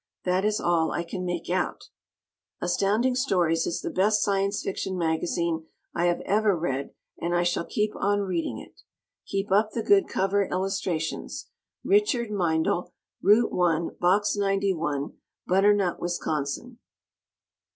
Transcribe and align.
That 0.25 0.43
is 0.43 0.59
all 0.59 0.89
I 0.91 1.03
can 1.03 1.23
make 1.23 1.47
out. 1.47 1.89
Astounding 2.59 3.13
Stories 3.13 3.67
is 3.67 3.81
the 3.81 3.91
best 3.91 4.23
Science 4.23 4.63
Fiction 4.63 4.97
magazine 4.97 5.67
I 5.93 6.05
have 6.05 6.21
ever 6.21 6.57
read, 6.57 6.95
and 7.19 7.35
I 7.35 7.43
shall 7.43 7.65
keep 7.65 7.95
on 7.95 8.21
reading 8.21 8.57
it. 8.57 8.81
Keep 9.27 9.51
up 9.51 9.73
the 9.73 9.83
good 9.83 10.07
cover 10.07 10.45
illustrations. 10.47 11.51
Richard 11.83 12.31
Meindle, 12.31 12.95
R. 13.23 13.45
1, 13.47 13.97
Box 13.99 14.35
91, 14.35 15.17
Butternut, 15.45 15.99
Wisconsin. 15.99 16.79